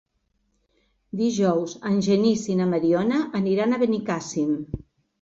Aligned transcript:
Dijous 1.19 1.77
en 1.91 2.01
Genís 2.09 2.49
i 2.55 2.57
na 2.63 2.69
Mariona 2.75 3.23
aniran 3.45 3.73
a 3.73 3.83
Benicàssim. 3.87 4.61